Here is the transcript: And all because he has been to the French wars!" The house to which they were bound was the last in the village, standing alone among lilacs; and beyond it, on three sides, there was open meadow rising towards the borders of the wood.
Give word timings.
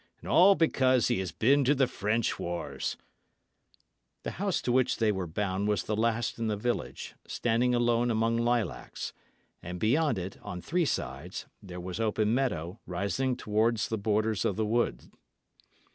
And 0.19 0.27
all 0.27 0.55
because 0.55 1.09
he 1.09 1.19
has 1.19 1.31
been 1.31 1.63
to 1.63 1.75
the 1.75 1.85
French 1.85 2.39
wars!" 2.39 2.97
The 4.23 4.31
house 4.41 4.59
to 4.63 4.71
which 4.71 4.97
they 4.97 5.11
were 5.11 5.27
bound 5.27 5.67
was 5.67 5.83
the 5.83 5.95
last 5.95 6.39
in 6.39 6.47
the 6.47 6.57
village, 6.57 7.13
standing 7.27 7.75
alone 7.75 8.09
among 8.09 8.35
lilacs; 8.37 9.13
and 9.61 9.79
beyond 9.79 10.17
it, 10.17 10.37
on 10.41 10.59
three 10.59 10.85
sides, 10.85 11.45
there 11.61 11.79
was 11.79 11.99
open 11.99 12.33
meadow 12.33 12.79
rising 12.87 13.35
towards 13.37 13.89
the 13.89 13.97
borders 13.99 14.43
of 14.43 14.55
the 14.55 14.65
wood. 14.65 15.11